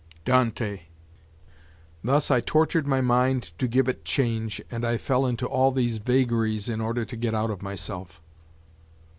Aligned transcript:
DANTE. 0.25 0.87
Thus 2.03 2.31
I 2.31 2.41
tortured 2.41 2.87
my 2.87 3.01
mind 3.01 3.51
to 3.59 3.67
give 3.67 3.87
it 3.87 4.03
change 4.03 4.59
and 4.71 4.83
I 4.83 4.97
fell 4.97 5.27
into 5.27 5.45
all 5.45 5.71
these 5.71 5.99
vagaries 5.99 6.67
in 6.67 6.81
order 6.81 7.05
to 7.05 7.15
get 7.15 7.35
out 7.35 7.51
of 7.51 7.61
myself. 7.61 8.19